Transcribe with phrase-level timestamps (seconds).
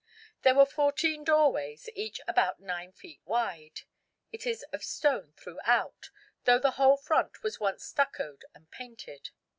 [0.41, 3.81] There were fourteen doorways, each about 9 feet wide.
[4.31, 6.09] It is of stone throughout,
[6.45, 9.29] though the whole front was once stuccoed and painted.